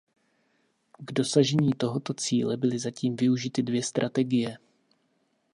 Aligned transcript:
K 1.05 1.11
dosažení 1.11 1.73
tohoto 1.73 2.13
cíle 2.13 2.57
byly 2.57 2.79
zatím 2.79 3.15
využity 3.15 3.63
dvě 3.63 3.83
strategie. 3.83 4.57